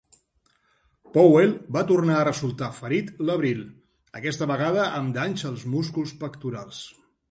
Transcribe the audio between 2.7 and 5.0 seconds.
ferit l'abril, aquesta vegada